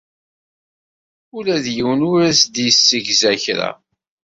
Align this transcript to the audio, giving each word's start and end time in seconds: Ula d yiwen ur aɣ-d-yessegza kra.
Ula 1.37 1.55
d 1.63 1.67
yiwen 1.75 2.01
ur 2.11 2.19
aɣ-d-yessegza 2.31 3.31
kra. 3.43 3.69